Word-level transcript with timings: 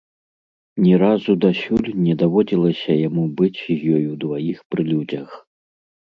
Ні 0.83 0.91
разу 1.01 1.33
дасюль 1.43 1.89
не 2.05 2.15
даводзілася 2.21 2.91
яму 3.07 3.25
быць 3.41 3.59
з 3.65 3.75
ёй 3.97 4.03
удваіх 4.15 4.57
пры 4.73 4.81
людзях. 4.89 5.29